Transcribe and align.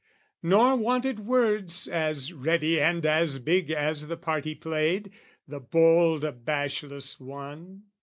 Nor 0.41 0.77
wanted 0.77 1.19
words 1.27 1.87
as 1.87 2.33
ready 2.33 2.81
and 2.81 3.05
as 3.05 3.37
big 3.37 3.69
As 3.69 4.07
the 4.07 4.17
part 4.17 4.45
he 4.45 4.55
played, 4.55 5.11
the 5.47 5.59
bold 5.59 6.23
abashless 6.23 7.19
one. 7.19 7.83